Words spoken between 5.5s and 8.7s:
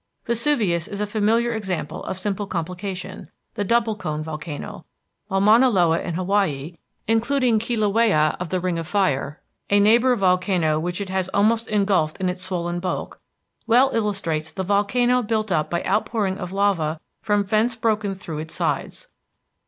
Loa in Hawaii, including Kilauea of the